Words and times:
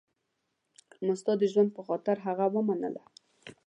ما 1.05 1.13
ستا 1.19 1.33
د 1.37 1.43
ژوند 1.51 1.69
په 1.73 1.81
خاطر 1.87 2.17
هغه 2.25 2.45
ومنله. 2.55 3.03